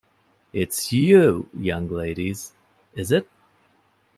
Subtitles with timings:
[0.51, 2.53] It's you, young ladies,
[2.95, 3.29] is it?